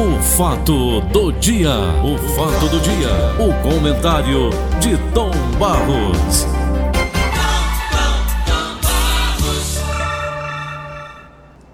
[0.00, 1.68] O fato do dia,
[2.02, 4.48] o fato do dia, o comentário
[4.80, 6.46] de Tom Barros.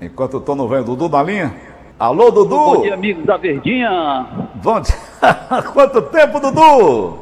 [0.03, 1.55] Enquanto o Tom não vem, o Dudu na linha.
[2.01, 2.57] Alô, Dudu!
[2.57, 4.27] Bom dia, amigos da Verdinha.
[4.57, 4.97] Bom dia.
[5.73, 7.19] Quanto tempo, Dudu?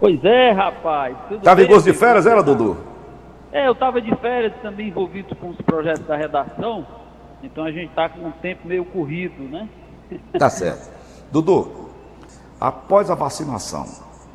[0.00, 1.16] Pois é, rapaz.
[1.28, 2.76] Tudo Tava em gosto de férias, era, Dudu?
[3.52, 6.84] É, eu tava de férias também envolvido com os projetos da redação.
[7.44, 9.68] Então a gente tá com um tempo meio corrido, né?
[10.38, 10.90] Tá certo.
[11.30, 11.90] Dudu,
[12.60, 13.86] após a vacinação,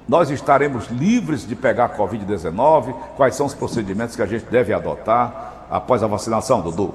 [0.08, 2.94] nós estaremos livres de pegar a Covid-19?
[3.16, 6.94] Quais são os procedimentos que a gente deve adotar após a vacinação, Dudu?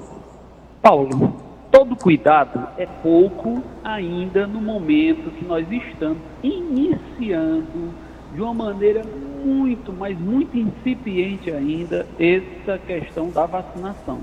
[0.81, 1.35] Paulo,
[1.71, 7.93] todo cuidado é pouco ainda no momento que nós estamos iniciando
[8.33, 9.01] de uma maneira
[9.43, 14.19] muito, mas muito incipiente ainda essa questão da vacinação.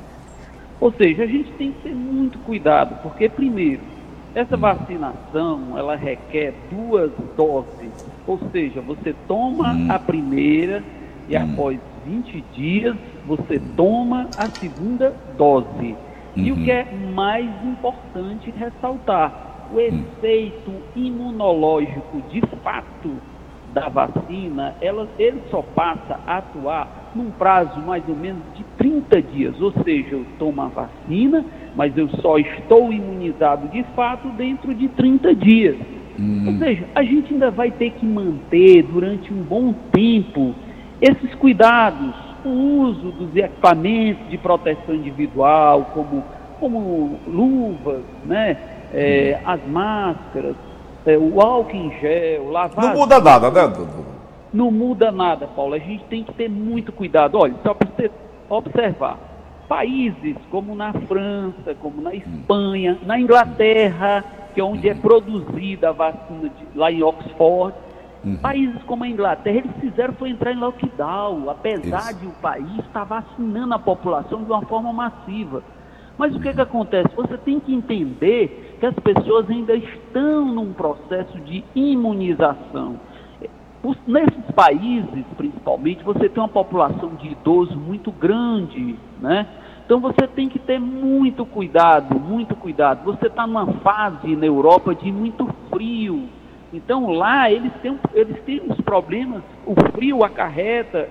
[0.80, 3.82] Ou seja, a gente tem que ter muito cuidado, porque primeiro,
[4.36, 7.90] essa vacinação, ela requer duas doses,
[8.26, 10.84] ou seja, você toma a primeira
[11.26, 12.94] e após 20 dias
[13.26, 15.96] você toma a segunda dose.
[16.36, 23.16] E o que é mais importante ressaltar, o efeito imunológico de fato
[23.72, 29.22] da vacina, ela, ele só passa a atuar num prazo mais ou menos de 30
[29.22, 29.60] dias.
[29.62, 31.42] Ou seja, eu tomo a vacina,
[31.76, 35.76] mas eu só estou imunizado de fato dentro de 30 dias.
[36.46, 40.54] Ou seja, a gente ainda vai ter que manter durante um bom tempo
[41.00, 46.24] esses cuidados, o uso dos equipamentos de proteção individual, como,
[46.58, 48.56] como luvas, né?
[48.94, 50.56] É, as máscaras,
[51.04, 52.86] é, o álcool em gel, lavar.
[52.86, 54.06] Não muda nada, né, Dudu?
[54.56, 55.74] não muda nada, Paulo.
[55.74, 57.38] A gente tem que ter muito cuidado.
[57.38, 58.10] Olha, só para você
[58.48, 59.18] observar.
[59.68, 65.92] Países como na França, como na Espanha, na Inglaterra, que é onde é produzida a
[65.92, 67.74] vacina de- lá em Oxford,
[68.42, 72.20] países como a Inglaterra, eles fizeram foi entrar em lockdown, apesar Isso.
[72.20, 75.62] de o país estar vacinando a população de uma forma massiva.
[76.18, 77.14] Mas o que, que acontece?
[77.14, 82.98] Você tem que entender que as pessoas ainda estão num processo de imunização.
[83.86, 89.46] Os- Nesses países, principalmente, você tem uma população de idosos muito grande, né?
[89.84, 93.04] Então você tem que ter muito cuidado, muito cuidado.
[93.04, 96.28] Você está numa fase na Europa de muito frio.
[96.72, 101.08] Então lá eles têm, eles têm uns problemas, o frio acarreta,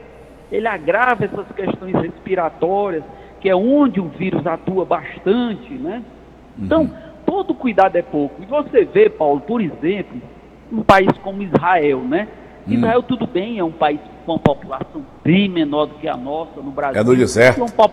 [0.51, 3.03] ele agrava essas questões respiratórias,
[3.39, 6.03] que é onde o vírus atua bastante, né?
[6.59, 6.89] Então,
[7.25, 8.41] todo cuidado é pouco.
[8.41, 10.21] E você vê, Paulo, por exemplo,
[10.71, 12.27] um país como Israel, né?
[12.67, 16.61] Israel, tudo bem, é um país com uma população bem menor do que a nossa
[16.61, 16.99] no Brasil.
[16.99, 17.61] É no deserto.
[17.61, 17.89] É um,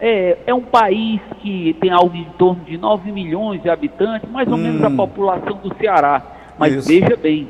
[0.00, 4.48] é, é um país que tem algo em torno de 9 milhões de habitantes, mais
[4.50, 6.22] ou menos a população do Ceará.
[6.58, 6.88] Mas Isso.
[6.88, 7.48] veja bem,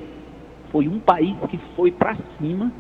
[0.73, 2.73] foi um país que foi para cima.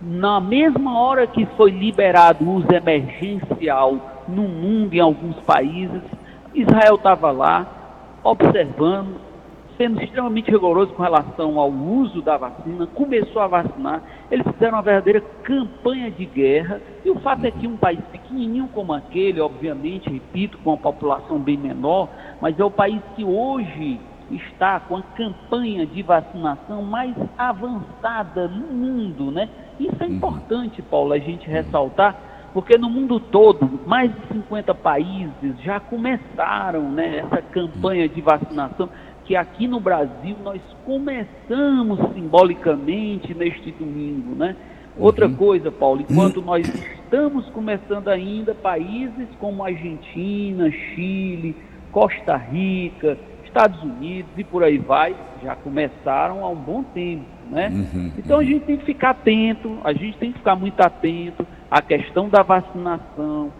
[0.00, 6.00] Na mesma hora que foi liberado o uso emergencial no mundo, em alguns países,
[6.54, 7.66] Israel estava lá
[8.22, 9.20] observando,
[9.78, 14.82] sendo extremamente rigoroso com relação ao uso da vacina, começou a vacinar, eles fizeram uma
[14.82, 20.10] verdadeira campanha de guerra, e o fato é que um país pequenininho como aquele, obviamente,
[20.10, 22.08] repito, com uma população bem menor,
[22.40, 24.00] mas é o país que hoje
[24.30, 29.48] está com a campanha de vacinação mais avançada no mundo, né?
[29.78, 32.16] Isso é importante, Paulo, a gente ressaltar,
[32.52, 38.88] porque no mundo todo, mais de 50 países já começaram né, essa campanha de vacinação,
[39.28, 44.56] que aqui no Brasil nós começamos simbolicamente neste domingo, né?
[44.96, 51.54] Outra coisa, Paulo, enquanto nós estamos começando ainda, países como Argentina, Chile,
[51.92, 57.70] Costa Rica, Estados Unidos e por aí vai, já começaram há um bom tempo, né?
[58.16, 61.82] Então a gente tem que ficar atento, a gente tem que ficar muito atento à
[61.82, 63.52] questão da vacinação,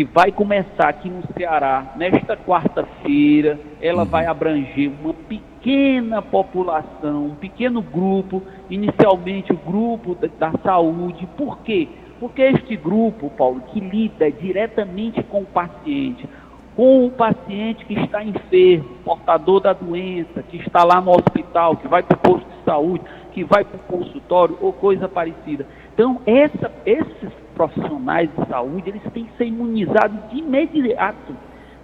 [0.00, 3.60] que vai começar aqui no Ceará nesta quarta-feira.
[3.82, 11.28] Ela vai abranger uma pequena população, um pequeno grupo, inicialmente o grupo da, da saúde.
[11.36, 11.86] Por quê?
[12.18, 16.26] Porque este grupo, Paulo, que lida diretamente com o paciente,
[16.74, 21.86] com o paciente que está enfermo, portador da doença, que está lá no hospital, que
[21.86, 23.04] vai para o posto de saúde,
[23.34, 25.66] que vai para o consultório ou coisa parecida.
[25.92, 27.30] Então, essa, esses
[27.60, 31.34] profissionais de saúde, eles têm que ser imunizados de imediato.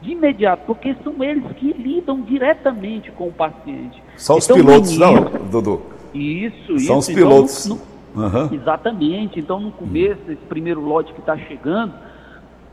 [0.01, 4.03] De imediato, porque são eles que lidam diretamente com o paciente.
[4.17, 5.15] São os Então, no pilotos, não,
[5.51, 5.83] Dudu?
[6.15, 6.99] Isso, São isso.
[6.99, 7.67] os Então, pilotos.
[7.67, 7.79] no-
[8.15, 8.49] no- Aham.
[8.53, 9.39] Exatamente.
[9.39, 11.93] Então, no começo, esse primeiro lote que está chegando,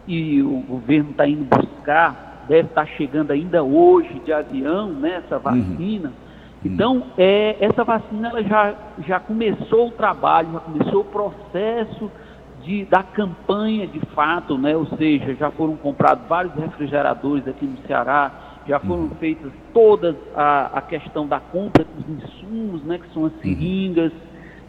[0.07, 5.35] e o governo está indo buscar deve estar chegando ainda hoje de avião, né, essa
[5.35, 5.41] uhum.
[5.41, 6.07] vacina.
[6.09, 6.13] Uhum.
[6.71, 8.73] Então, é, essa vacina ela já,
[9.05, 12.11] já começou o trabalho, já começou o processo
[12.63, 14.75] de, da campanha de fato, né?
[14.75, 18.31] ou seja, já foram comprados vários refrigeradores aqui no Ceará,
[18.67, 19.15] já foram uhum.
[19.19, 22.97] feitas todas a, a questão da compra dos insumos, né?
[22.97, 23.39] que são as uhum.
[23.41, 24.11] seringas,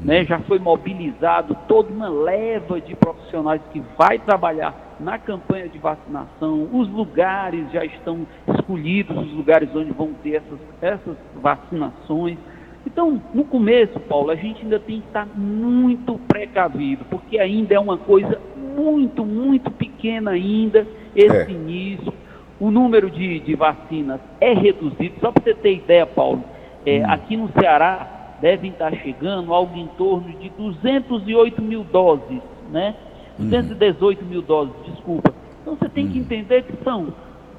[0.01, 0.25] né?
[0.25, 6.69] já foi mobilizado toda uma leva de profissionais que vai trabalhar na campanha de vacinação,
[6.73, 12.39] os lugares já estão escolhidos, os lugares onde vão ter essas, essas vacinações.
[12.87, 17.79] Então, no começo, Paulo, a gente ainda tem que estar muito precavido, porque ainda é
[17.79, 21.51] uma coisa muito, muito pequena ainda esse é.
[21.51, 22.13] início.
[22.61, 25.15] O número de, de vacinas é reduzido.
[25.21, 26.45] Só para você ter ideia, Paulo,
[26.87, 27.11] é, hum.
[27.11, 32.41] aqui no Ceará devem estar chegando algo em torno de 208 mil doses,
[32.71, 32.95] né?
[33.39, 34.29] 218 uhum.
[34.29, 35.35] mil doses, desculpa.
[35.63, 36.25] Então você tem que uhum.
[36.25, 37.13] entender que são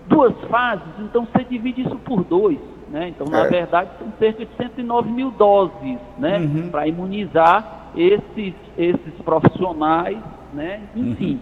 [0.08, 2.60] duas fases, então você divide isso por dois.
[2.90, 3.10] Né?
[3.10, 3.50] Então, na é.
[3.50, 6.38] verdade, são cerca de 109 mil doses né?
[6.38, 6.70] Uhum.
[6.70, 10.18] para imunizar esses, esses profissionais.
[10.54, 10.82] Né?
[10.96, 11.40] Enfim,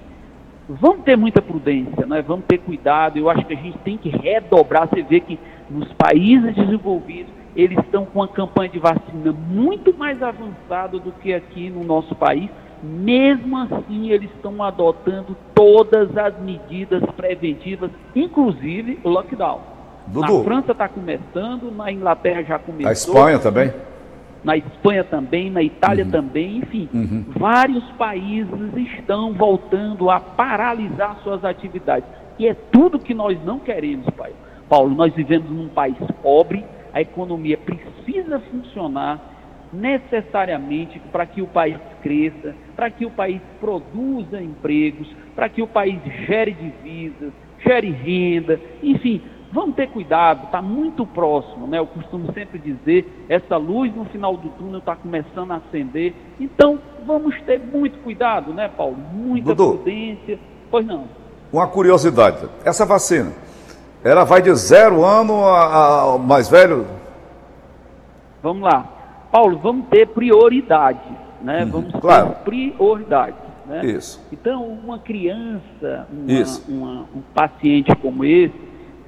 [0.70, 0.76] uhum.
[0.80, 2.22] vamos ter muita prudência, né?
[2.22, 3.18] vamos ter cuidado.
[3.18, 4.88] Eu acho que a gente tem que redobrar.
[4.88, 5.38] Você vê que
[5.70, 11.34] nos países desenvolvidos, eles estão com uma campanha de vacina muito mais avançada do que
[11.34, 12.50] aqui no nosso país.
[12.82, 19.73] Mesmo assim, eles estão adotando todas as medidas preventivas, inclusive o lockdown.
[20.08, 20.40] Dudu.
[20.40, 22.86] Na França está começando, na Inglaterra já começou.
[22.86, 23.74] Na Espanha também?
[24.44, 26.12] Na Espanha também, na Itália uhum.
[26.12, 26.90] também, enfim.
[26.94, 27.26] Uhum.
[27.38, 32.08] Vários países estão voltando a paralisar suas atividades.
[32.38, 34.34] E é tudo que nós não queremos, pai.
[34.68, 39.20] Paulo, nós vivemos num país pobre, a economia precisa funcionar
[39.72, 45.68] necessariamente para que o país cresça, para que o país produza empregos, para que o
[45.68, 49.22] país gere divisas, gere renda, enfim,
[49.54, 51.78] vamos ter cuidado, está muito próximo, né?
[51.78, 56.80] Eu costumo sempre dizer, essa luz no final do túnel está começando a acender, então
[57.06, 58.98] vamos ter muito cuidado, né, Paulo?
[59.14, 60.40] Muita Dudu, prudência.
[60.72, 61.06] Pois não.
[61.52, 63.32] Uma curiosidade, essa vacina,
[64.04, 66.88] ela vai de zero ano ao mais velho?
[68.42, 68.90] Vamos lá.
[69.32, 71.00] Paulo, vamos ter prioridade,
[71.42, 71.64] né?
[71.64, 72.30] Uhum, vamos claro.
[72.30, 73.36] ter prioridade.
[73.66, 73.86] Né?
[73.86, 74.22] Isso.
[74.32, 78.54] Então, uma criança, uma, uma, um paciente como esse,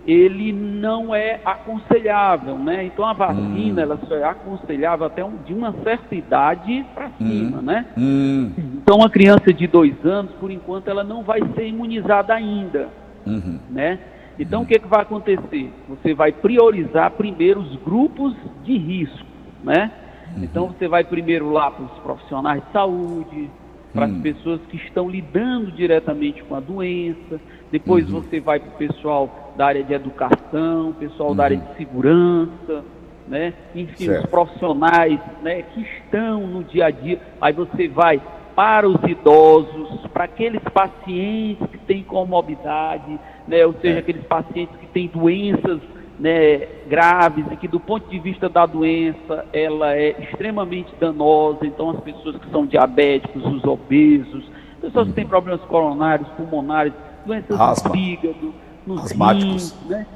[0.07, 2.85] ele não é aconselhável, né?
[2.85, 3.83] Então a vacina, hum.
[3.83, 7.61] ela só é aconselhável até um, de uma certa idade para cima, hum.
[7.61, 7.85] né?
[7.97, 8.51] Hum.
[8.57, 12.89] Então uma criança de dois anos, por enquanto, ela não vai ser imunizada ainda,
[13.25, 13.59] uhum.
[13.69, 13.99] né?
[14.37, 15.71] Então o que, que vai acontecer?
[15.89, 19.25] Você vai priorizar primeiro os grupos de risco,
[19.63, 19.91] né?
[20.35, 20.43] Uhum.
[20.43, 23.49] Então você vai primeiro lá para os profissionais de saúde,
[23.91, 27.39] para as pessoas que estão lidando diretamente com a doença,
[27.71, 28.21] depois uhum.
[28.21, 31.35] você vai para o pessoal da área de educação, pessoal uhum.
[31.35, 32.83] da área de segurança,
[33.27, 33.53] né?
[33.73, 34.25] enfim, certo.
[34.25, 37.19] os profissionais né, que estão no dia a dia.
[37.41, 38.21] Aí você vai
[38.55, 43.65] para os idosos, para aqueles pacientes que têm comorbidade, né?
[43.65, 43.99] ou seja, é.
[43.99, 45.81] aqueles pacientes que têm doenças
[46.19, 51.89] né, graves e que do ponto de vista da doença ela é extremamente danosa, então
[51.89, 54.49] as pessoas que são diabéticos, os obesos,
[54.79, 56.93] pessoas que têm problemas coronários, pulmonares,
[57.25, 57.89] doenças Asma.
[57.89, 58.53] do fígado,
[58.85, 59.71] nos asmáticos.
[59.71, 60.07] rins, né?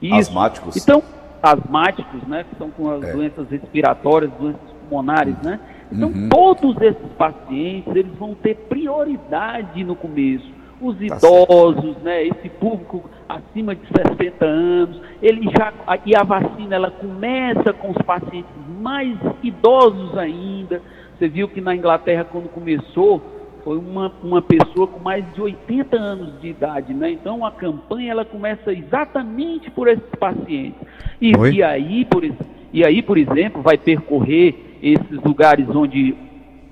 [0.00, 0.14] Isso.
[0.14, 0.76] Asmáticos.
[0.76, 1.02] Então,
[1.42, 3.12] asmáticos, né, que são com as é.
[3.12, 5.58] doenças respiratórias, doenças pulmonares, né?
[5.90, 6.28] Então, uhum.
[6.28, 13.04] todos esses pacientes, eles vão ter prioridade no começo os tá idosos, né, esse público
[13.28, 15.72] acima de 60 anos, ele já
[16.06, 20.80] e a vacina ela começa com os pacientes mais idosos ainda.
[21.18, 23.20] Você viu que na Inglaterra quando começou
[23.68, 27.10] foi uma, uma pessoa com mais de 80 anos de idade, né?
[27.10, 30.80] Então a campanha ela começa exatamente por esses pacientes.
[31.20, 32.24] E, e aí por
[32.72, 36.16] e aí por exemplo vai percorrer esses lugares onde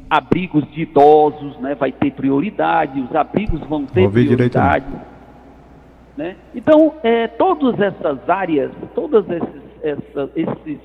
[0.09, 4.87] abrigos de idosos, né, vai ter prioridade, os abrigos vão ter prioridade.
[6.17, 6.37] Né?
[6.55, 10.79] Então, é, todas essas áreas, todos esses, essa, esses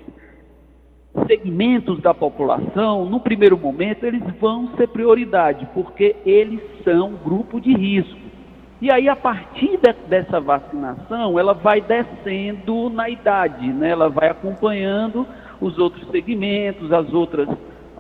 [1.28, 7.74] segmentos da população, no primeiro momento, eles vão ser prioridade, porque eles são grupo de
[7.74, 8.20] risco.
[8.82, 13.90] E aí, a partir de, dessa vacinação, ela vai descendo na idade, né?
[13.90, 15.28] ela vai acompanhando
[15.60, 17.48] os outros segmentos, as outras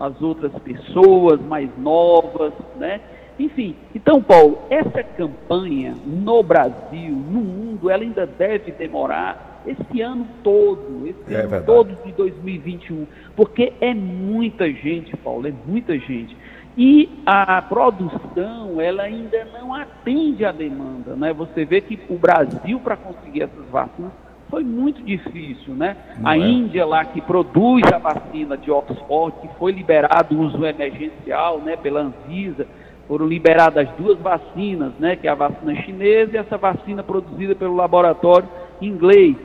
[0.01, 2.99] as outras pessoas mais novas, né?
[3.37, 10.27] Enfim, então, Paulo, essa campanha no Brasil, no mundo, ela ainda deve demorar esse ano
[10.43, 11.65] todo, esse é ano verdade.
[11.65, 16.35] todo de 2021, porque é muita gente, Paulo, é muita gente.
[16.77, 21.33] e a produção ela ainda não atende à demanda, né?
[21.33, 24.11] Você vê que o Brasil para conseguir essas vacinas
[24.49, 25.95] foi muito difícil, né?
[26.17, 26.39] Não a é?
[26.41, 31.77] Índia lá que produz a vacina de Oxford, que foi liberado o uso emergencial, né,
[31.77, 32.67] pela Anvisa,
[33.07, 37.75] foram liberadas duas vacinas, né, que é a vacina chinesa e essa vacina produzida pelo
[37.75, 38.47] laboratório
[38.81, 39.35] inglês.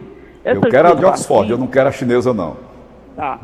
[0.45, 1.51] Essas eu quero a de Oxford, vacinas...
[1.51, 2.57] eu não quero a chinesa não.
[3.15, 3.41] Tá.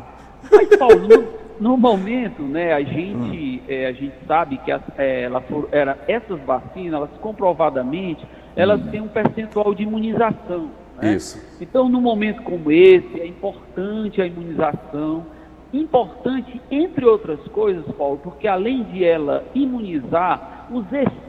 [0.51, 1.27] Mas Paulo, no,
[1.59, 3.65] no, momento, né, a gente, hum.
[3.67, 8.81] é, a gente sabe que as, é, ela for, era, essas vacinas, elas comprovadamente, elas
[8.81, 8.87] hum.
[8.91, 10.69] têm um percentual de imunização.
[11.01, 11.13] Né?
[11.13, 11.41] Isso.
[11.59, 15.25] Então, num momento como esse, é importante a imunização.
[15.73, 21.22] Importante, entre outras coisas, Paulo, porque além de ela imunizar, os efeitos,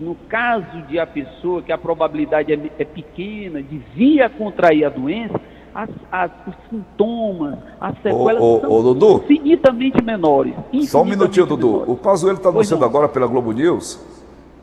[0.00, 4.84] no caso de a pessoa que a probabilidade é, é pequena de vir a contrair
[4.84, 5.40] a doença,
[5.74, 10.52] as, as, os sintomas, as sequelas ô, ô, são ô, Dudu, infinitamente menores.
[10.52, 11.66] Infinitamente só um minutinho, Dudu.
[11.66, 11.88] Menores.
[11.88, 14.00] O Pazuello está anunciando agora pela Globo News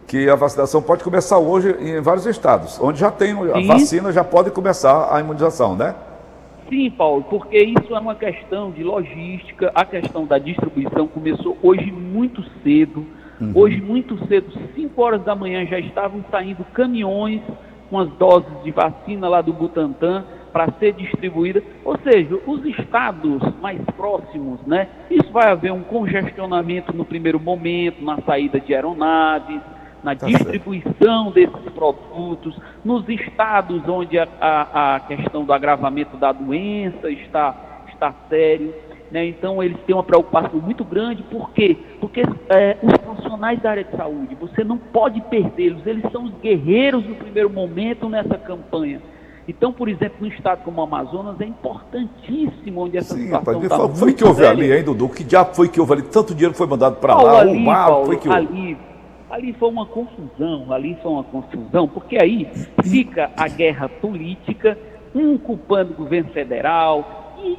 [0.08, 3.68] que a vacinação pode começar hoje em vários estados, onde já tem a Sim.
[3.68, 5.96] vacina, já pode começar a imunização, né?
[6.70, 11.92] Sim, Paulo, porque isso é uma questão de logística, a questão da distribuição começou hoje
[11.92, 13.06] muito cedo.
[13.42, 13.52] Uhum.
[13.56, 17.42] Hoje, muito cedo, 5 horas da manhã, já estavam saindo caminhões
[17.90, 21.64] com as doses de vacina lá do Butantan para ser distribuída.
[21.84, 24.88] Ou seja, os estados mais próximos, né?
[25.10, 29.60] Isso vai haver um congestionamento no primeiro momento, na saída de aeronaves,
[30.04, 31.54] na tá distribuição certo.
[31.54, 38.14] desses produtos, nos estados onde a, a, a, questão do agravamento da doença está, está
[38.30, 38.74] sério.
[39.12, 39.26] Né?
[39.26, 41.78] Então, eles têm uma preocupação muito grande, por quê?
[42.00, 46.34] Porque é, os profissionais da área de saúde, você não pode perdê-los, eles são os
[46.42, 49.02] guerreiros no primeiro momento nessa campanha.
[49.48, 53.78] Então, por exemplo, no estado como o Amazonas, é importantíssimo onde essa Sim, situação está
[53.78, 55.10] foi, foi que houve ali, hein, Dudu?
[55.10, 56.04] Que diabo foi que houve ali?
[56.04, 58.40] Tanto dinheiro foi mandado para lá, ali, o mar, Paulo, foi que houve?
[58.40, 58.78] Ali,
[59.30, 62.48] ali foi uma confusão, ali foi uma confusão, porque aí
[62.82, 64.78] fica a guerra política,
[65.14, 67.58] um culpando o governo federal e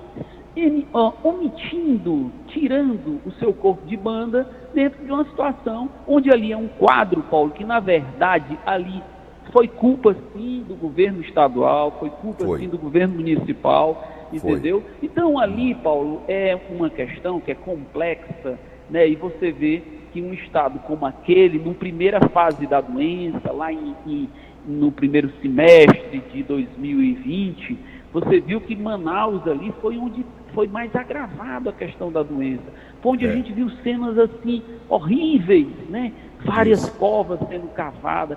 [0.55, 6.53] ele, ó, omitindo, tirando o seu corpo de banda dentro de uma situação onde ali
[6.53, 9.03] é um quadro, Paulo, que na verdade ali
[9.51, 12.61] foi culpa sim do governo estadual, foi culpa foi.
[12.61, 14.81] sim do governo municipal, entendeu?
[14.81, 14.91] Foi.
[15.09, 18.59] Então ali, Paulo, é uma questão que é complexa,
[18.91, 19.09] né?
[19.09, 19.83] E você vê
[20.13, 24.29] que um estado como aquele, na primeira fase da doença, lá em, em,
[24.67, 27.79] no primeiro semestre de 2020,
[28.13, 32.65] você viu que Manaus ali foi onde foi mais agravada a questão da doença.
[33.01, 33.31] Foi onde é.
[33.31, 36.13] a gente viu cenas assim horríveis, né?
[36.45, 36.93] Várias Isso.
[36.93, 38.37] covas sendo cavadas,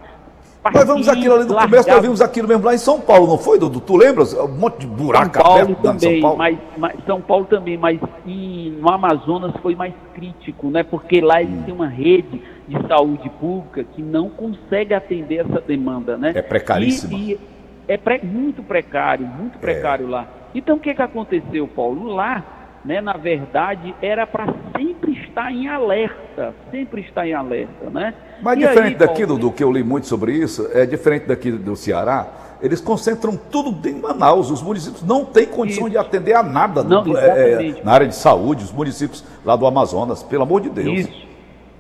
[0.74, 3.38] nós vimos aquilo ali no começo, nós vimos aquilo mesmo lá em São Paulo, não
[3.38, 3.80] foi, Dudu?
[3.80, 4.34] Tu lembras?
[4.34, 6.38] Um monte de buraco São Paulo aberto também, São Paulo.
[6.38, 10.82] Mas, mas, São Paulo também, mas em, no Amazonas foi mais crítico, né?
[10.82, 11.64] Porque lá eles hum.
[11.66, 16.32] têm uma rede de saúde pública que não consegue atender essa demanda, né?
[16.34, 17.16] É precaríssimo.
[17.16, 17.40] E, e
[17.88, 20.10] é pré, muito precário, muito precário é.
[20.10, 20.28] lá.
[20.54, 22.08] Então o que, que aconteceu, Paulo?
[22.08, 28.14] Lá né, na verdade, era para sempre estar em alerta, sempre estar em alerta, né?
[28.42, 31.26] Mas e diferente aí, daqui, Paulo, do que eu li muito sobre isso, é diferente
[31.26, 32.28] daqui do Ceará,
[32.62, 35.92] eles concentram tudo em Manaus, os municípios não têm condição isso.
[35.92, 39.56] de atender a nada não, do, é, é, na área de saúde, os municípios lá
[39.56, 41.00] do Amazonas, pelo amor de Deus.
[41.00, 41.28] Isso,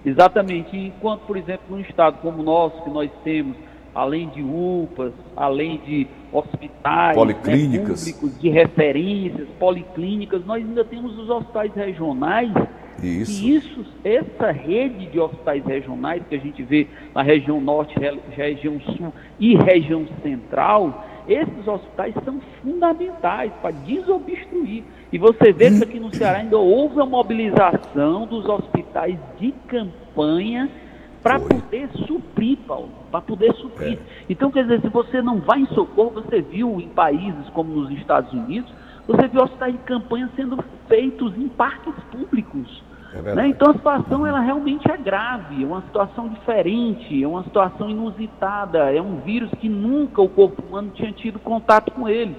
[0.03, 3.55] exatamente, enquanto, por exemplo, num estado como o nosso, que nós temos
[3.95, 8.05] além de UPAs, além de hospitais policlínicas.
[8.05, 12.51] Né, públicos de referências, policlínicas, nós ainda temos os hospitais regionais.
[13.01, 13.43] Isso.
[13.43, 17.95] E isso, essa rede de hospitais regionais que a gente vê na região norte,
[18.31, 24.83] região sul e região central, esses hospitais são fundamentais para desobstruir.
[25.11, 30.69] E você vê que aqui no Ceará ainda houve a mobilização dos hospitais de campanha
[31.25, 33.97] para poder suprir, Paulo, para poder suprir.
[33.97, 34.25] É.
[34.29, 37.89] Então, quer dizer, se você não vai em socorro, você viu em países como nos
[37.97, 38.71] Estados Unidos,
[39.07, 42.83] você viu hospitais de campanha sendo feitos em parques públicos.
[43.11, 43.47] É né?
[43.47, 48.93] Então a situação ela realmente é grave, é uma situação diferente, é uma situação inusitada,
[48.93, 52.35] é um vírus que nunca o corpo humano tinha tido contato com ele.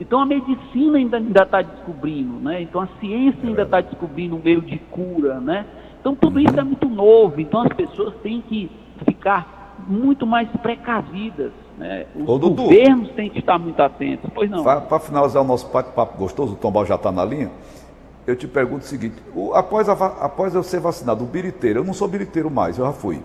[0.00, 2.62] Então a medicina ainda está descobrindo, né?
[2.62, 5.66] Então a ciência é ainda está descobrindo um meio de cura, né?
[6.02, 8.68] Então tudo isso é muito novo, então as pessoas têm que
[9.04, 11.52] ficar muito mais precavidas.
[11.78, 12.06] Né?
[12.16, 14.28] Os Ô, governos têm que estar muito atentos.
[14.34, 14.64] Pois não.
[14.64, 17.52] Para finalizar o nosso bate-papo gostoso, o Tombal já está na linha.
[18.26, 21.84] Eu te pergunto o seguinte: o, após, a, após eu ser vacinado, o biriteiro, eu
[21.84, 23.22] não sou biriteiro mais, eu já fui,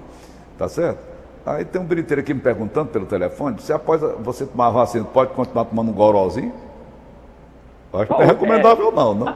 [0.56, 1.00] tá certo?
[1.48, 5.04] Aí tem um biriteiro aqui me perguntando pelo telefone se após você tomar a vacina,
[5.06, 6.54] pode continuar tomando um gorozinho?
[7.92, 9.36] Acho que não é recomendável, não, não.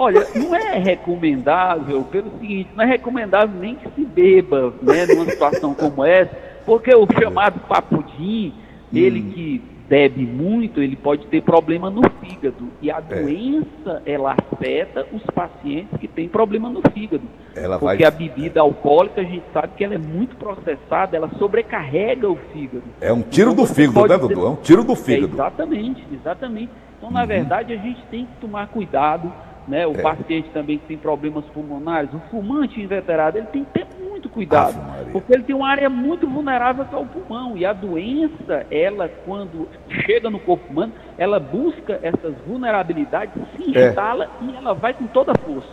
[0.00, 5.26] Olha, não é recomendável, pelo seguinte, não é recomendável nem que se beba, né, numa
[5.26, 8.54] situação como essa, porque o chamado papudim,
[8.94, 9.30] ele hum.
[9.30, 12.70] que bebe muito, ele pode ter problema no fígado.
[12.80, 13.20] E a é.
[13.22, 17.24] doença, ela afeta os pacientes que têm problema no fígado.
[17.54, 18.04] Ela porque vai...
[18.04, 22.84] a bebida alcoólica, a gente sabe que ela é muito processada, ela sobrecarrega o fígado.
[23.02, 24.46] É um tiro então, do fígado, né, Dudu?
[24.46, 25.26] É um tiro do fígado.
[25.26, 26.72] É, exatamente, exatamente.
[26.96, 27.26] Então, na uhum.
[27.26, 29.30] verdade, a gente tem que tomar cuidado
[29.68, 29.86] né?
[29.86, 30.02] O é.
[30.02, 34.78] paciente também que tem problemas pulmonares, o fumante inveterado, ele tem que ter muito cuidado,
[35.12, 39.08] porque ele tem uma área muito vulnerável que é o pulmão, e a doença, ela
[39.24, 39.68] quando
[40.04, 43.88] chega no corpo humano, ela busca essas vulnerabilidades, se é.
[43.88, 44.44] instala é.
[44.44, 45.68] e ela vai com toda a força.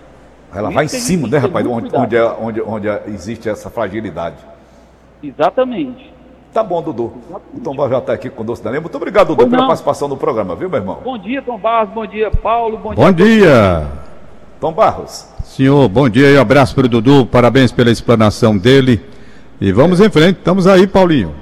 [0.53, 4.37] Ela vai em cima, né, rapaz, onde, onde, onde, onde existe essa fragilidade.
[5.21, 6.16] Exatamente.
[6.53, 7.13] Tá bom, Dudu.
[7.53, 8.79] O Tom Barros já está aqui conosco também.
[8.79, 10.99] Muito obrigado, Dudu, pela participação no programa, viu, meu irmão?
[11.03, 11.93] Bom dia, Tom Barros.
[11.93, 12.77] Bom dia, Paulo.
[12.77, 13.03] Bom dia.
[13.03, 13.87] Bom dia.
[14.59, 15.27] Tom Barros.
[15.43, 17.25] Senhor, bom dia e um abraço para o Dudu.
[17.25, 19.01] Parabéns pela explanação dele.
[19.61, 20.39] E vamos em frente.
[20.39, 21.33] Estamos aí, Paulinho.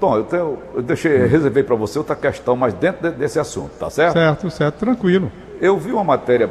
[0.00, 3.88] Tom, eu, tenho, eu deixei, reservei para você outra questão, mas dentro desse assunto, tá
[3.88, 4.12] certo?
[4.14, 5.32] Certo, certo, tranquilo.
[5.60, 6.50] Eu vi uma matéria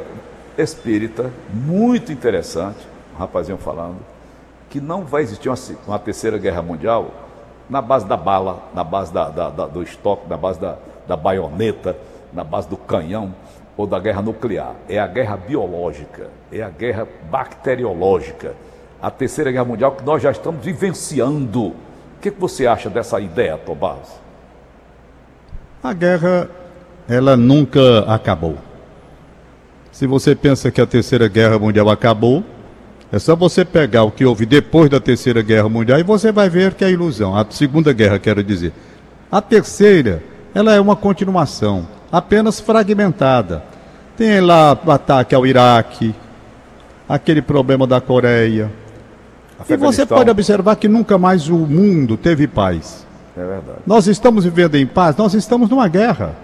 [0.58, 2.78] espírita muito interessante,
[3.14, 3.96] um rapazinho falando,
[4.68, 7.25] que não vai existir uma, uma terceira guerra mundial
[7.68, 11.16] na base da bala, na base da, da, da, do estoque, na base da, da
[11.16, 11.96] baioneta,
[12.32, 13.34] na base do canhão
[13.76, 14.74] ou da guerra nuclear.
[14.88, 18.54] É a guerra biológica, é a guerra bacteriológica.
[19.02, 21.66] A terceira guerra mundial que nós já estamos vivenciando.
[21.66, 21.74] O
[22.20, 24.20] que, que você acha dessa ideia, Tomás?
[25.82, 26.48] A guerra,
[27.08, 28.56] ela nunca acabou.
[29.92, 32.42] Se você pensa que a terceira guerra mundial acabou,
[33.16, 36.50] é só você pegar o que houve depois da Terceira Guerra Mundial e você vai
[36.50, 37.34] ver que é ilusão.
[37.34, 38.72] A Segunda Guerra, quero dizer.
[39.32, 40.22] A terceira,
[40.54, 43.62] ela é uma continuação, apenas fragmentada.
[44.16, 46.14] Tem lá o ataque ao Iraque,
[47.08, 48.70] aquele problema da Coreia.
[49.66, 53.06] E você pode observar que nunca mais o mundo teve paz.
[53.34, 53.78] É verdade.
[53.86, 56.36] Nós estamos vivendo em paz, nós estamos numa guerra.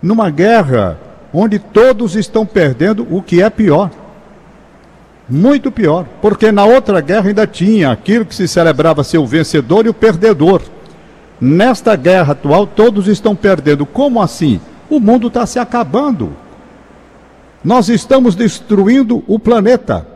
[0.00, 0.96] Numa guerra
[1.34, 3.90] onde todos estão perdendo o que é pior
[5.32, 9.86] muito pior, porque na outra guerra ainda tinha aquilo que se celebrava ser o vencedor
[9.86, 10.60] e o perdedor.
[11.40, 13.86] Nesta guerra atual, todos estão perdendo.
[13.86, 14.60] Como assim?
[14.90, 16.36] O mundo está se acabando.
[17.64, 20.06] Nós estamos destruindo o planeta.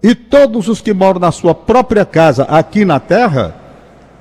[0.00, 3.56] E todos os que moram na sua própria casa aqui na Terra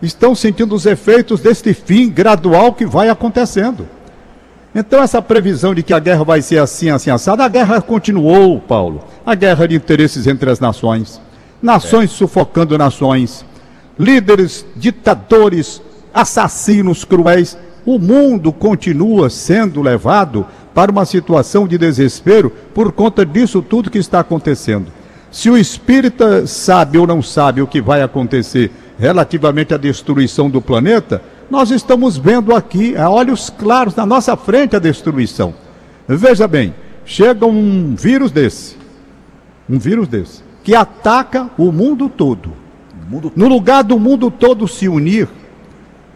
[0.01, 3.87] estão sentindo os efeitos deste fim gradual que vai acontecendo.
[4.77, 8.59] Então, essa previsão de que a guerra vai ser assim, assim, assada, a guerra continuou,
[8.59, 9.05] Paulo.
[9.25, 11.21] A guerra de interesses entre as nações.
[11.61, 12.13] Nações é.
[12.13, 13.45] sufocando nações.
[13.97, 15.81] Líderes, ditadores,
[16.13, 17.57] assassinos cruéis.
[17.85, 23.97] O mundo continua sendo levado para uma situação de desespero por conta disso tudo que
[23.97, 24.91] está acontecendo.
[25.31, 30.61] Se o espírita sabe ou não sabe o que vai acontecer relativamente à destruição do
[30.61, 35.53] planeta, nós estamos vendo aqui, a olhos claros, na nossa frente, a destruição.
[36.07, 36.73] Veja bem,
[37.05, 38.77] chega um vírus desse,
[39.69, 42.53] um vírus desse, que ataca o mundo todo.
[43.09, 45.27] Mundo no lugar do mundo todo se unir,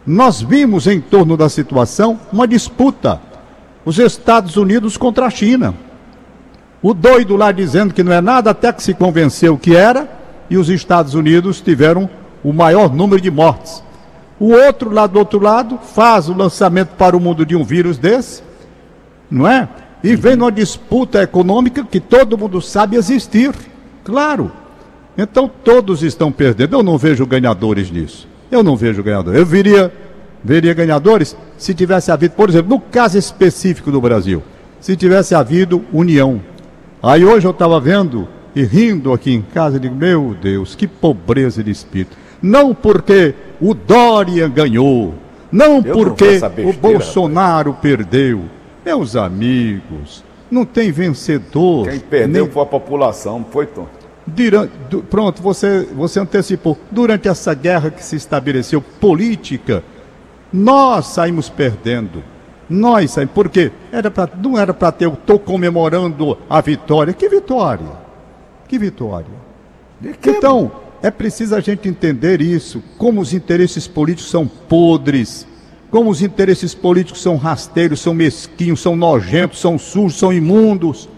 [0.06, 3.22] nós vimos em torno da situação uma disputa.
[3.86, 5.74] Os Estados Unidos contra a China.
[6.82, 10.10] O doido lá dizendo que não é nada, até que se convenceu que era,
[10.50, 12.10] e os Estados Unidos tiveram
[12.44, 13.84] o maior número de mortes.
[14.40, 17.98] O outro lá do outro lado faz o lançamento para o mundo de um vírus
[17.98, 18.42] desse,
[19.30, 19.68] não é?
[20.02, 23.54] E vem numa disputa econômica que todo mundo sabe existir.
[24.04, 24.50] Claro.
[25.18, 26.78] Então todos estão perdendo.
[26.78, 28.26] Eu não vejo ganhadores nisso.
[28.50, 29.38] Eu não vejo ganhadores.
[29.38, 29.94] Eu viria,
[30.42, 34.42] veria ganhadores se tivesse havido, por exemplo, no caso específico do Brasil,
[34.80, 36.42] se tivesse havido união.
[37.04, 38.26] Aí hoje eu estava vendo
[38.56, 43.34] e rindo aqui em casa, e digo, meu Deus, que pobreza de espírito não porque
[43.62, 45.14] o Dória ganhou,
[45.52, 47.82] não Eu porque não o Bolsonaro rapaz.
[47.82, 48.44] perdeu.
[48.86, 51.88] Meus amigos, não tem vencedor.
[51.88, 52.54] Quem perdeu nem...
[52.54, 53.88] foi a população, foi, Tom?
[54.26, 54.72] Durante,
[55.10, 56.78] pronto, você, você antecipou.
[56.92, 59.84] Durante essa guerra que se estabeleceu política,
[60.54, 62.24] nós saímos perdendo.
[62.70, 63.34] Nós saímos.
[63.34, 63.72] Por quê?
[63.92, 67.14] Era pra, não era para ter, eu estou comemorando a vitória.
[67.14, 67.88] Que vitória?
[68.68, 69.50] Que vitória?
[70.22, 75.48] Que, então, é preciso a gente entender isso, como os interesses políticos são podres,
[75.90, 81.10] como os interesses políticos são rasteiros, são mesquinhos, são nojentos, são sujos, são imundos.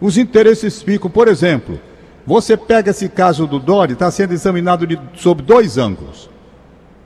[0.00, 1.80] Os interesses ficam, por exemplo,
[2.26, 6.28] você pega esse caso do Dori, está sendo examinado de, sob dois ângulos.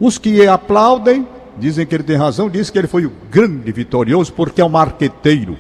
[0.01, 4.33] Os que aplaudem, dizem que ele tem razão, dizem que ele foi o grande vitorioso
[4.33, 5.57] porque é um marqueteiro.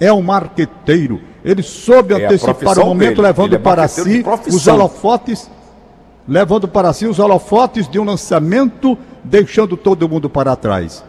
[0.00, 1.20] é um marqueteiro.
[1.44, 3.28] Ele soube É a antecipar o momento, dele.
[3.28, 5.48] levando é para si os holofotes,
[6.28, 11.02] levando para si os holofotes de um lançamento, deixando todo mundo para trás.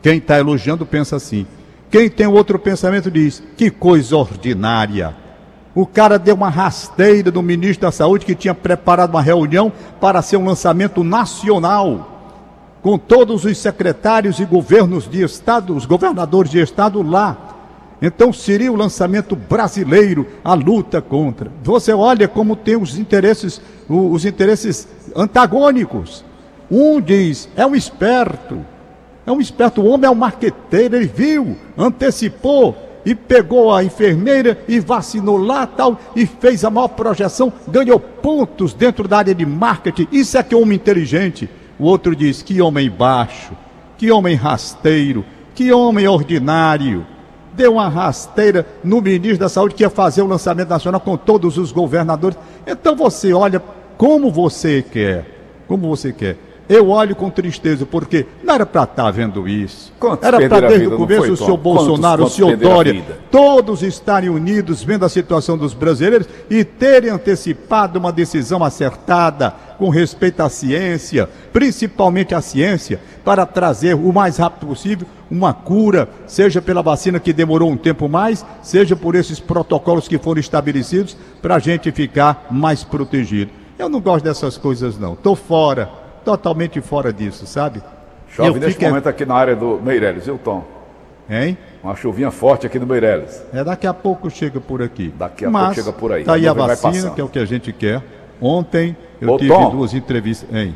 [0.00, 1.46] Quem está elogiando pensa assim.
[1.90, 5.16] Quem tem outro pensamento diz: que coisa ordinária.
[5.74, 10.22] O cara deu uma rasteira do ministro da Saúde que tinha preparado uma reunião para
[10.22, 12.32] ser um lançamento nacional,
[12.82, 17.49] com todos os secretários e governos de estado, os governadores de estado lá.
[18.02, 21.50] Então seria o lançamento brasileiro, a luta contra.
[21.62, 26.24] Você olha como tem os interesses, os interesses antagônicos.
[26.70, 28.64] Um diz, é um esperto,
[29.26, 34.58] é um esperto, o homem é um marqueteiro, ele viu, antecipou e pegou a enfermeira
[34.68, 39.44] e vacinou lá tal e fez a maior projeção, ganhou pontos dentro da área de
[39.44, 40.08] marketing.
[40.12, 41.48] Isso é que é homem inteligente.
[41.78, 43.52] O outro diz: que homem baixo,
[43.96, 47.06] que homem rasteiro, que homem ordinário.
[47.54, 51.58] Deu uma rasteira no ministro da Saúde que ia fazer o lançamento nacional com todos
[51.58, 52.38] os governadores.
[52.66, 53.62] Então você olha
[53.96, 55.26] como você quer,
[55.66, 56.36] como você quer.
[56.70, 59.92] Eu olho com tristeza, porque não era para estar vendo isso.
[59.98, 63.82] Quantos era para desde vida, o começo o senhor Bolsonaro, quantos o senhor Dória, todos
[63.82, 70.42] estarem unidos, vendo a situação dos brasileiros e terem antecipado uma decisão acertada com respeito
[70.42, 76.82] à ciência, principalmente à ciência, para trazer o mais rápido possível uma cura, seja pela
[76.82, 81.58] vacina que demorou um tempo mais, seja por esses protocolos que foram estabelecidos para a
[81.58, 83.52] gente ficar mais protegido.
[83.78, 85.14] Eu não gosto dessas coisas, não.
[85.14, 85.88] Estou fora,
[86.26, 87.80] totalmente fora disso, sabe?
[88.28, 90.62] Chove Eu neste fico momento aqui na área do Meireles, viu, Tom?
[91.30, 91.56] Hein?
[91.82, 93.42] Uma chuvinha forte aqui no Meireles.
[93.50, 95.14] É, daqui a pouco chega por aqui.
[95.16, 96.24] Daqui a Mas, pouco chega por aí.
[96.24, 98.02] Tá aí a vacina, que é o que a gente quer.
[98.40, 99.70] Ontem eu Ô, tive Tom.
[99.70, 100.48] duas entrevistas.
[100.54, 100.74] Hein?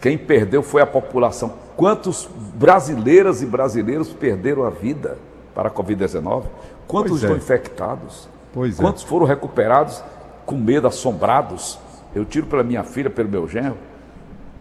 [0.00, 1.54] Quem perdeu foi a população.
[1.76, 5.18] Quantos brasileiras e brasileiros perderam a vida
[5.54, 6.44] para a Covid-19?
[6.86, 7.26] Quantos Pois é.
[7.26, 8.28] estão infectados?
[8.52, 8.82] Pois é.
[8.82, 10.02] Quantos foram recuperados
[10.44, 11.78] com medo, assombrados?
[12.14, 13.76] Eu tiro pela minha filha, pelo meu genro,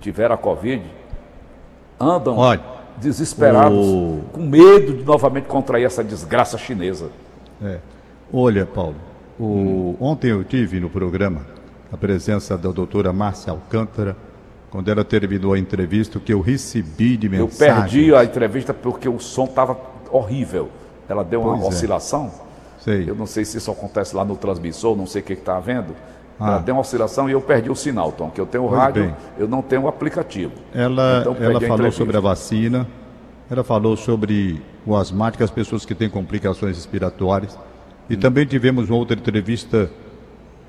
[0.02, 0.84] tiveram a Covid,
[2.00, 2.62] andam Olha,
[2.98, 7.10] desesperados, o- com medo de novamente contrair essa desgraça chinesa.
[7.64, 7.78] É.
[8.34, 8.96] Olha, Paulo,
[9.40, 11.42] o- ontem eu tive no programa
[11.96, 14.18] a presença da doutora Márcia Alcântara,
[14.70, 17.76] quando ela terminou a entrevista, o que eu recebi de Eu mensagem.
[17.82, 19.78] perdi a entrevista porque o som estava
[20.12, 20.70] horrível.
[21.08, 21.68] Ela deu uma Pois é.
[21.70, 22.32] oscilação.
[22.80, 23.10] Sei.
[23.10, 25.96] Eu não sei se isso acontece lá no transmissor, não sei o que está havendo.
[26.38, 26.48] Ah.
[26.50, 29.04] Ela deu uma oscilação e eu perdi o sinal, Tom, que eu tenho o rádio,
[29.06, 29.16] bem.
[29.40, 30.52] eu não tenho o aplicativo.
[30.74, 31.98] Ela, Então, ela falou entrevista.
[31.98, 32.86] sobre a vacina,
[33.50, 37.58] ela falou sobre o asmático, as pessoas que têm complicações respiratórias.
[38.10, 39.90] E também tivemos uma outra entrevista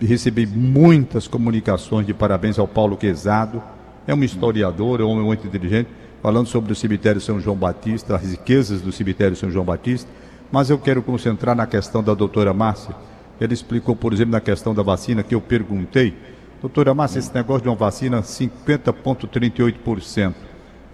[0.04, 3.62] recebi muitas comunicações de parabéns ao Paulo Quezado.
[4.06, 5.88] É um historiador, é um homem muito inteligente,
[6.22, 10.08] falando sobre o cemitério São João Batista, as riquezas do cemitério São João Batista.
[10.52, 12.94] Mas eu quero concentrar na questão da doutora Márcia.
[13.40, 16.14] Ela explicou, por exemplo, na questão da vacina, que eu perguntei.
[16.60, 20.34] Doutora Márcia, esse negócio de uma vacina 50,38%.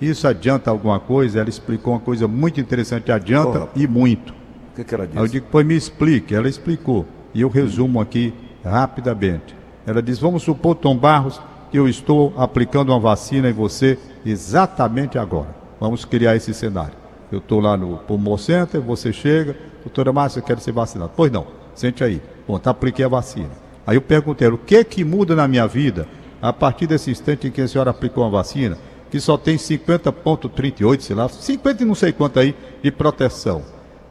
[0.01, 1.41] Isso adianta alguma coisa?
[1.41, 3.69] Ela explicou uma coisa muito interessante, adianta Porra.
[3.77, 4.33] e muito.
[4.33, 5.33] O que, que ela Aí eu disse?
[5.35, 6.35] digo, pois me explique.
[6.35, 7.07] Ela explicou.
[7.35, 8.33] E eu resumo aqui
[8.65, 9.57] rapidamente.
[9.87, 15.19] Ela diz: Vamos supor, Tom Barros, que eu estou aplicando uma vacina em você exatamente
[15.19, 15.55] agora.
[15.81, 16.95] Vamos criar esse cenário.
[17.31, 21.13] Eu estou lá no Pulmon Center, você chega, doutora Márcia, eu quero ser vacinado.
[21.17, 22.21] Pois não, sente aí.
[22.47, 23.51] Bom, tá, apliquei a vacina.
[23.87, 26.07] Aí eu perguntei, o que que muda na minha vida
[26.43, 28.77] a partir desse instante em que a senhora aplicou uma vacina,
[29.11, 33.63] que só tem 50,38, sei lá, 50 e não sei quanto aí de proteção.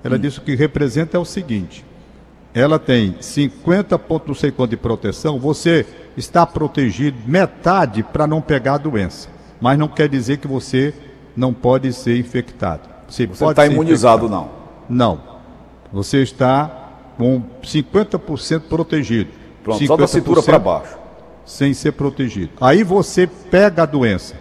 [0.03, 1.85] Ela disse que o que representa é o seguinte:
[2.53, 5.85] ela tem 50 pontos não sei quanto de proteção, você
[6.17, 9.29] está protegido metade para não pegar a doença.
[9.59, 10.93] Mas não quer dizer que você
[11.35, 12.89] não pode ser infectado.
[13.07, 14.51] Você, Você pode está imunizado, infectado.
[14.89, 15.15] não.
[15.15, 15.21] Não.
[15.93, 19.29] Você está com 50% protegido.
[19.63, 20.97] Pronto, só da cintura 50% para baixo.
[21.45, 22.51] sem ser protegido.
[22.59, 24.35] Aí você pega a doença.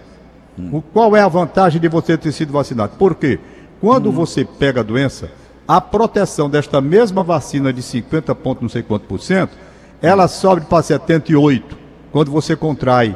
[0.72, 2.92] O, qual é a vantagem de você ter sido vacinado?
[2.98, 3.38] Por quê?
[3.80, 5.30] Quando você pega a doença,
[5.70, 9.56] a proteção desta mesma vacina de 50 pontos não sei quanto por cento,
[10.02, 11.78] ela sobe para 78
[12.10, 13.14] quando você contrai.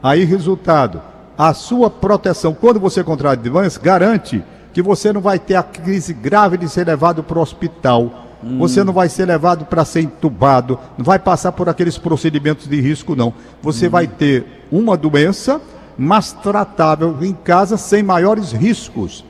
[0.00, 1.02] Aí, resultado,
[1.36, 6.14] a sua proteção quando você contrai doença garante que você não vai ter a crise
[6.14, 8.28] grave de ser levado para o hospital.
[8.60, 12.80] Você não vai ser levado para ser entubado, não vai passar por aqueles procedimentos de
[12.80, 13.34] risco, não.
[13.60, 15.60] Você vai ter uma doença,
[15.98, 19.24] mas tratável em casa sem maiores riscos.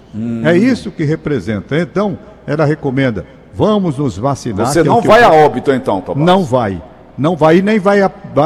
[0.44, 1.78] É isso que representa.
[1.78, 4.66] Então, ela recomenda: vamos nos vacinar.
[4.66, 6.26] Você é não vai eu- a óbito, então, Tomás?
[6.26, 6.82] Não vai.
[7.16, 7.98] Não vai e nem vai,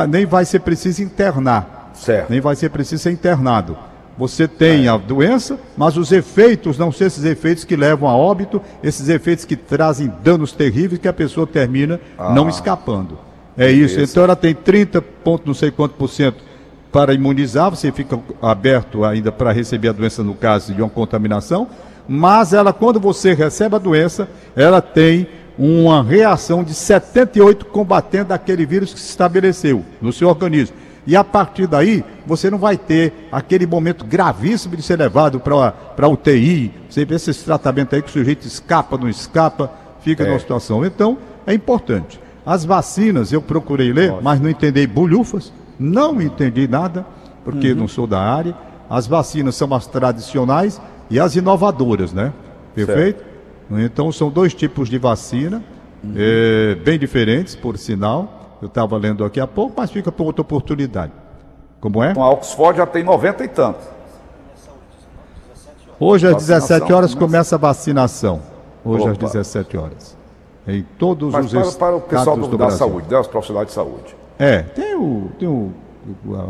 [0.09, 1.91] nem vai ser preciso internar.
[1.95, 2.31] Certo.
[2.31, 3.77] Nem vai ser preciso ser internado.
[4.17, 8.61] Você tem a doença, mas os efeitos não são esses efeitos que levam a óbito,
[8.83, 11.99] esses efeitos que trazem danos terríveis que a pessoa termina
[12.35, 13.19] não escapando.
[13.57, 13.95] É isso.
[13.95, 14.12] Beleza.
[14.12, 16.43] Então ela tem 30 ponto não sei quanto por cento
[16.91, 21.67] para imunizar, você fica aberto ainda para receber a doença no caso de uma contaminação,
[22.09, 25.27] mas ela, quando você recebe a doença, ela tem
[25.59, 30.77] uma reação de 78 combatendo aquele vírus que se estabeleceu no seu organismo.
[31.07, 35.75] E a partir daí, você não vai ter aquele momento gravíssimo de ser levado para
[35.99, 36.73] a UTI.
[36.88, 40.29] Você vê esse tratamento aí que o sujeito escapa, não escapa, fica É.
[40.29, 40.85] numa situação.
[40.85, 42.21] Então, é importante.
[42.47, 47.05] As vacinas, eu procurei ler, mas não entendi bulhufas, não entendi nada,
[47.45, 48.55] porque não sou da área.
[48.88, 50.81] As vacinas são as tradicionais
[51.12, 52.33] e as inovadoras, né?
[52.75, 53.22] Perfeito?
[53.70, 55.62] Então, são dois tipos de vacina,
[56.16, 58.59] eh, bem diferentes, por sinal.
[58.61, 61.12] Eu estava lendo aqui há pouco, mas fica para outra oportunidade.
[61.81, 62.14] Como é?
[62.14, 63.79] Com a Oxford já tem 90 e tanto.
[66.01, 67.55] Hoje às Vacinação 17 horas começa.
[67.57, 68.40] a vacinação.
[68.85, 69.27] Hoje às Opa.
[69.27, 70.16] 17 horas.
[70.66, 72.79] Em todos Mas os para, para o pessoal do, do da Brasil.
[72.79, 74.16] saúde, né, os profissionais de saúde.
[74.38, 75.31] É, tem o.
[75.38, 75.72] Tem o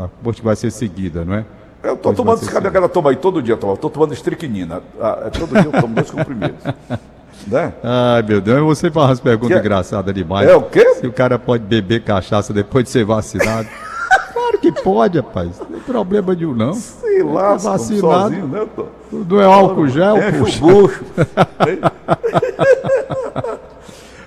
[0.04, 1.44] a posto que vai ser seguida, não é?
[1.82, 2.68] Eu tô Pois tomando, ser cadê seguida.
[2.68, 3.56] aquela toma aí todo dia?
[3.56, 4.80] Tô tomando estricnina.
[5.00, 6.56] Ah, é todo dia eu tomo dois comprimidos.
[7.48, 7.72] né?
[7.82, 10.48] Ai, meu Deus, você faz umas perguntas Que- engraçadas demais.
[10.48, 10.94] É o quê?
[10.94, 13.66] Se o cara pode beber cachaça depois de ser vacinado.
[14.32, 15.58] claro que pode, rapaz.
[15.58, 16.72] Não tem problema nenhum, não.
[16.74, 18.00] Sei lá, Tá vacinado.
[18.00, 18.66] sozinho, né?
[18.76, 18.86] Tô...
[19.10, 20.60] Não é álcool gel, Enche puxa.
[20.60, 21.04] bucho.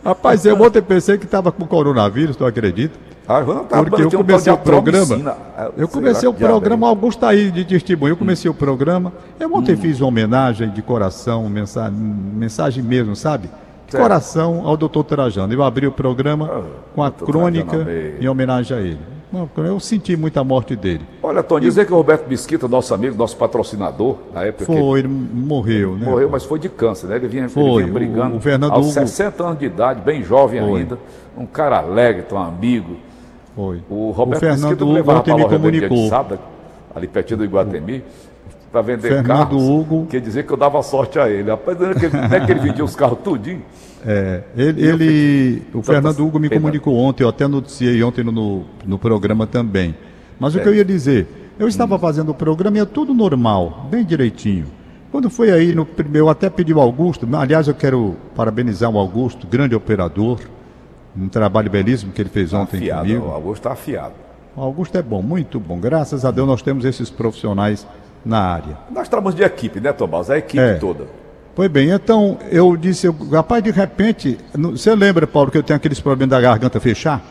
[0.06, 2.94] Rapaz, eu ontem pensei que estava com coronavírus, tu acredita?
[3.28, 5.36] Ah, eu não tava, Porque eu um comecei tal o programa.
[5.58, 6.88] Ah, Eu comecei o é programa.
[6.88, 8.12] Augusto aí de testemunho.
[8.12, 9.12] Eu comecei o programa.
[9.40, 9.78] Eu ontem Hum.
[9.78, 13.50] fiz uma homenagem de coração, mensagem, mensagem mesmo, sabe?
[13.90, 15.52] De coração ao doutor Trajano.
[15.52, 16.62] Eu abri o programa Ah,
[16.94, 17.88] com a crônica
[18.22, 19.00] em homenagem a ele.
[19.58, 21.02] Eu senti muito a morte dele.
[21.22, 25.08] Olha, Tony, dizer que o Roberto Mesquita, nosso amigo, nosso patrocinador, na época Foi, ele
[25.08, 26.06] morreu, né?
[26.06, 27.16] morreu, mas foi de câncer, né?
[27.18, 30.02] Ele vinha, ele Foi, vinha brigando o- o Fernando aos Hugo- 60 anos de idade,
[30.02, 30.80] bem jovem Foi.
[30.82, 30.98] ainda,
[31.38, 32.96] um cara alegre, um amigo.
[33.56, 33.82] Foi.
[33.90, 36.10] O Roberto Fernando Mesquita me Hugo levava ontem para me comunicou.
[36.10, 36.40] sábado,
[36.96, 38.04] ali pertinho do Iguatemi,
[38.72, 39.64] para vender Fernando carros.
[39.64, 41.50] Hugo- Quer dizer que eu dava sorte a ele.
[41.50, 41.94] Rapaz, não é
[42.46, 43.62] que ele, vendia os carros tudinho.
[44.06, 49.00] É, ele, ele- o Fernando Hugo me comunicou ontem, eu até noticiei ontem no, no,
[49.00, 49.96] programa também.
[50.40, 50.62] Mas o É.
[50.62, 54.66] que eu ia dizer, eu estava fazendo o programa e é tudo normal, bem direitinho.
[55.12, 58.98] Quando foi aí no primeiro, eu até pedi ao Augusto, aliás, eu quero parabenizar o
[59.00, 60.40] Augusto, grande operador,
[61.18, 63.26] um trabalho belíssimo que ele fez ontem afiado, comigo.
[63.28, 64.14] o Augusto está afiado.
[64.56, 65.80] O Augusto é bom, muito bom.
[65.80, 67.88] Graças a Deus nós temos esses profissionais
[68.26, 68.78] na área.
[68.92, 70.30] Nós estamos de equipe, né, Tomás?
[70.30, 70.74] A equipe É.
[70.76, 71.06] toda.
[71.56, 75.78] Pois bem, então eu disse, eu, rapaz, de repente, você lembra, Paulo, que eu tenho
[75.78, 77.22] aqueles problemas da garganta fechar?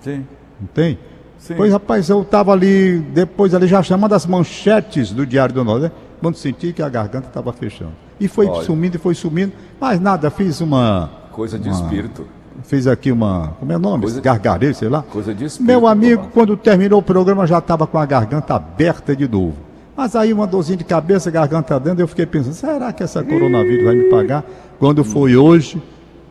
[0.00, 0.24] Sim.
[0.60, 0.98] Não tem?
[1.38, 1.54] Sim.
[1.56, 5.92] Pois, rapaz, eu estava ali, depois ali já chamando as manchetes do Diário do Norte,
[6.20, 7.92] quando senti que a garganta estava fechando.
[8.18, 8.62] E foi Olha.
[8.64, 11.10] sumindo e foi sumindo, mas nada, fiz uma.
[11.32, 12.26] Coisa de uma- espírito.
[12.62, 13.48] Fiz aqui uma.
[13.60, 14.04] Como é o nome?
[14.04, 15.02] Coisa- Gargarejo, sei lá.
[15.02, 15.66] Coisa de espírito.
[15.66, 19.56] Meu amigo, quando terminou o programa, já estava com a garganta aberta de novo.
[19.96, 23.84] Mas aí uma dorzinha de cabeça, garganta dentro, eu fiquei pensando, será que essa coronavírus
[23.84, 24.44] vai me pagar?
[24.78, 25.80] Quando foi hoje,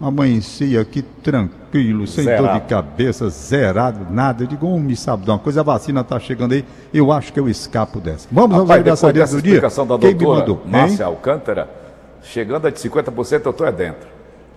[0.01, 2.67] amanheci aqui tranquilo, sem dor de Zerado.
[2.67, 4.43] cabeça, zerado, nada.
[4.43, 7.39] Eu digo, homem, sabe de uma coisa, a vacina está chegando aí, eu acho que
[7.39, 8.27] eu escapo dessa.
[8.29, 9.53] Vamos Rapaz, depois aniversariantes dessa do dia?
[9.53, 10.61] explicação da Quem me mandou?
[10.65, 11.69] Márcia Alcântara,
[12.21, 14.07] chegando a de 50%, eu estou é dentro.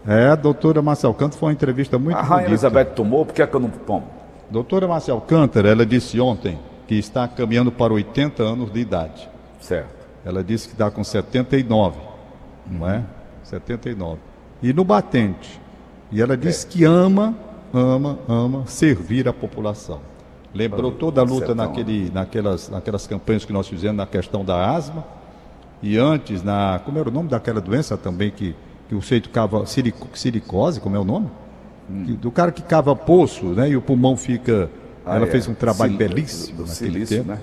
[0.06, 0.14] Hein?
[0.14, 2.50] É, a doutora Marcel Canto foi uma entrevista muito A Rainha bonita.
[2.50, 4.04] Elizabeth tomou, por que é que eu não tomo?
[4.50, 9.28] Doutora Marcia Alcântara, ela disse ontem que está caminhando para 80 anos de idade.
[9.60, 9.94] Certo.
[10.24, 11.98] Ela disse que está com 79,
[12.66, 13.02] não é?
[13.42, 14.18] 79.
[14.62, 15.60] E no batente.
[16.10, 17.34] E ela disse que ama,
[17.72, 20.00] ama, ama servir a população.
[20.54, 21.66] Lembrou toda a luta Sertão.
[21.66, 25.04] naquele, naquelas, naquelas campanhas que nós fizemos na questão da asma.
[25.82, 26.80] E antes, na.
[26.84, 28.54] Como era o nome daquela doença também que,
[28.88, 29.66] que o sujeito cava.
[29.66, 31.28] silico- Silicose, como é o nome?
[32.06, 33.68] Que- do cara que cava poço, né?
[33.68, 34.70] E o pulmão fica.
[35.06, 35.30] Ah, ela é.
[35.30, 37.28] fez um trabalho Sil- belíssimo Do, do naquele silício, tempo.
[37.30, 37.38] né?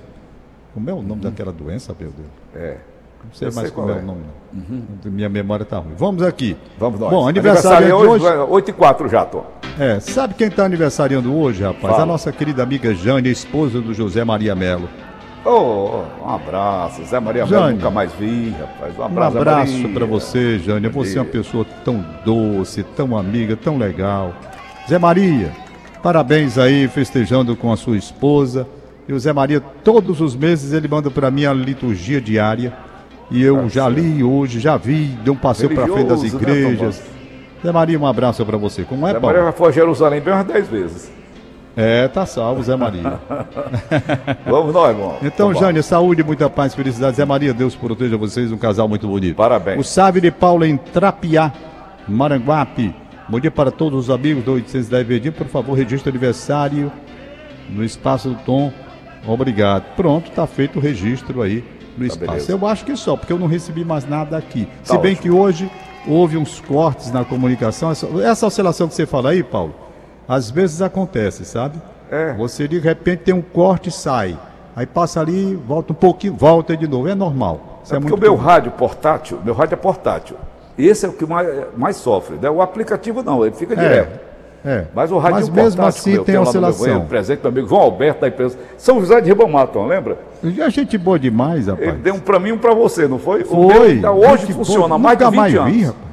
[0.73, 2.27] Como é o nome daquela doença, meu Deus?
[2.55, 2.77] É.
[3.23, 3.97] Não sei Eu mais sei como é, é.
[3.99, 4.21] o nome.
[4.53, 5.11] Não.
[5.11, 5.93] Minha memória está ruim.
[5.97, 6.57] Vamos aqui.
[6.77, 7.09] Vamos nós.
[7.09, 8.25] Bom, aniversário de hoje.
[8.25, 9.45] 8 e 4 já, Tom.
[9.79, 11.93] É, sabe quem está aniversariando hoje, rapaz?
[11.93, 12.03] Fala.
[12.03, 14.89] A nossa querida amiga Jane, esposa do José Maria Melo.
[15.45, 17.03] Ô, um abraço.
[17.05, 17.75] Zé Maria Melo, Jane.
[17.75, 18.97] nunca mais vi, rapaz.
[18.97, 20.89] Um Um abraço, Zé abraço para você, Jane.
[20.89, 24.33] Você é uma pessoa tão doce, tão amiga, tão legal.
[24.89, 25.51] Zé Maria,
[26.03, 28.67] parabéns aí, festejando com a sua esposa.
[29.07, 32.73] E o Zé Maria, todos os meses, ele manda para mim a liturgia diária.
[33.31, 37.01] E eu já li hoje, já vi, dei um passeio para frente das né, igrejas.
[37.63, 38.83] Zé Maria, um abraço para você.
[38.83, 39.35] Como é, Zé Paulo?
[39.37, 41.11] Maria já foi a Jerusalém bem umas 10 vezes.
[41.75, 43.19] É, tá salvo, Zé Maria.
[44.45, 45.17] Vamos nós, irmão.
[45.23, 45.61] Então, Vamos.
[45.61, 47.15] Jânio, saúde, muita paz, felicidade.
[47.15, 49.37] Zé Maria, Deus proteja vocês, um casal muito bonito.
[49.37, 49.79] Parabéns.
[49.79, 51.51] O Sábio de Paula em Trapiá,
[52.07, 53.02] Maranguape.
[53.29, 55.33] Bom dia para todos os amigos do 810 Verdinho.
[55.33, 56.91] Por favor, registre aniversário
[57.69, 58.71] no Espaço do Tom.
[59.25, 59.83] Obrigado.
[59.95, 61.63] Pronto, tá feito o registro aí
[61.97, 62.31] no espaço.
[62.31, 62.51] beleza.
[62.51, 64.65] Eu acho que só, porque eu não recebi mais nada aqui.
[64.85, 65.21] Tá Se bem ótimo.
[65.21, 65.71] que hoje
[66.05, 67.91] houve uns cortes na comunicação.
[67.91, 69.73] Essa, essa oscilação que você fala aí, Paulo,
[70.27, 71.81] às vezes acontece, sabe?
[72.11, 72.33] É.
[72.33, 74.37] Você de repente tem um corte e sai.
[74.75, 77.07] Aí passa ali, volta um pouquinho, volta de novo.
[77.07, 77.79] É normal.
[77.83, 78.45] Isso É é, porque muito o meu comum.
[78.45, 80.35] rádio portátil, meu rádio é portátil.
[80.77, 82.37] Esse é o que mais, mais sofre.
[82.41, 82.49] Né?
[82.49, 84.19] O aplicativo não, ele fica direto.
[84.65, 84.85] É.
[84.95, 86.85] Mas o rádio Mas mesmo assim meu, eu tem tenho lá no meu oscilação.
[86.93, 88.57] banheiro, presente do meu amigo João Alberto da empresa.
[88.77, 90.17] São José de Ribamar, lembra?
[90.65, 91.85] A gente boa demais, rapaz.
[91.89, 93.41] Ele deu um pra mim e um pra você, não foi?
[93.41, 93.67] O Foi.
[93.67, 94.97] meu ainda hoje Gente funciona boa.
[94.99, 95.71] mais de Nunca 20 mais anos.
[95.73, 96.03] vi, rapaz.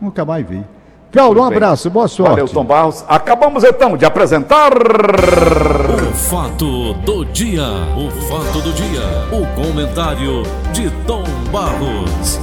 [0.00, 0.64] Nunca mais vi.
[1.10, 2.30] Paulo, um abraço, boa sorte.
[2.30, 3.04] Valeu, Tom Barros.
[3.08, 4.70] Acabamos então de apresentar.
[4.74, 7.62] O fato do dia.
[7.96, 9.00] O fato do dia.
[9.32, 10.42] O comentário
[10.72, 12.38] de Tom Barros.